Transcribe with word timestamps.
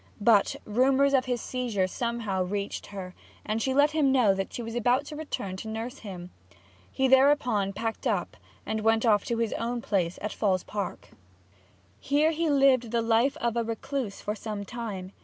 But 0.19 0.55
rumours 0.65 1.13
of 1.13 1.25
his 1.25 1.41
seizure 1.41 1.85
somehow 1.85 2.41
reached 2.41 2.87
her, 2.87 3.13
and 3.45 3.61
she 3.61 3.71
let 3.71 3.91
him 3.91 4.11
know 4.11 4.33
that 4.33 4.51
she 4.51 4.63
was 4.63 4.73
about 4.73 5.05
to 5.05 5.15
return 5.15 5.55
to 5.57 5.67
nurse 5.67 5.99
him. 5.99 6.31
He 6.91 7.07
thereupon 7.07 7.71
packed 7.71 8.07
up 8.07 8.35
and 8.65 8.81
went 8.81 9.05
off 9.05 9.25
to 9.25 9.37
his 9.37 9.53
own 9.53 9.79
place 9.79 10.17
at 10.19 10.33
Falls 10.33 10.63
Park. 10.63 11.09
Here 11.99 12.31
he 12.31 12.49
lived 12.49 12.89
the 12.89 13.03
life 13.03 13.37
of 13.37 13.55
a 13.55 13.63
recluse 13.63 14.21
for 14.21 14.33
some 14.33 14.65
time. 14.65 15.11